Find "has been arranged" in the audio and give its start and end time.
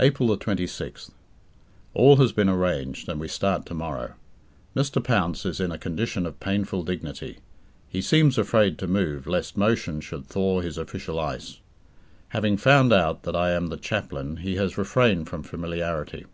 2.16-3.08